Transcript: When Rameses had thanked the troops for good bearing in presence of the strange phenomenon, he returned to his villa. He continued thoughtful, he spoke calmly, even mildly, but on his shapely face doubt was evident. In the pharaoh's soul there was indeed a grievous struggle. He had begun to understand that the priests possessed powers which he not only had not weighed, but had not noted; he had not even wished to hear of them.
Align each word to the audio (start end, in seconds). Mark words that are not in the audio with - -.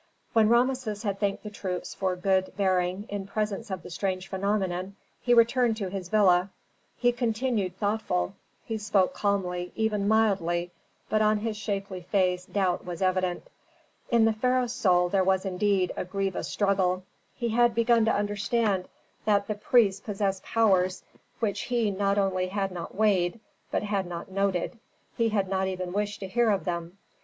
When 0.33 0.49
Rameses 0.49 1.03
had 1.03 1.19
thanked 1.19 1.43
the 1.43 1.51
troops 1.51 1.93
for 1.93 2.15
good 2.15 2.53
bearing 2.57 3.05
in 3.07 3.27
presence 3.27 3.69
of 3.69 3.83
the 3.83 3.91
strange 3.91 4.27
phenomenon, 4.29 4.95
he 5.21 5.31
returned 5.31 5.77
to 5.77 5.89
his 5.91 6.09
villa. 6.09 6.49
He 6.97 7.11
continued 7.11 7.77
thoughtful, 7.77 8.33
he 8.65 8.79
spoke 8.79 9.13
calmly, 9.13 9.71
even 9.75 10.07
mildly, 10.07 10.71
but 11.07 11.21
on 11.21 11.37
his 11.37 11.55
shapely 11.55 12.01
face 12.01 12.47
doubt 12.47 12.83
was 12.83 13.03
evident. 13.03 13.43
In 14.09 14.25
the 14.25 14.33
pharaoh's 14.33 14.73
soul 14.73 15.07
there 15.07 15.23
was 15.23 15.45
indeed 15.45 15.91
a 15.95 16.03
grievous 16.03 16.47
struggle. 16.47 17.03
He 17.35 17.49
had 17.49 17.75
begun 17.75 18.03
to 18.05 18.11
understand 18.11 18.87
that 19.25 19.45
the 19.45 19.53
priests 19.53 20.01
possessed 20.01 20.41
powers 20.41 21.03
which 21.39 21.61
he 21.69 21.91
not 21.91 22.17
only 22.17 22.47
had 22.47 22.71
not 22.71 22.95
weighed, 22.95 23.39
but 23.69 23.83
had 23.83 24.07
not 24.07 24.31
noted; 24.31 24.79
he 25.15 25.29
had 25.29 25.47
not 25.47 25.67
even 25.67 25.93
wished 25.93 26.21
to 26.21 26.27
hear 26.27 26.49
of 26.49 26.65
them. 26.65 26.97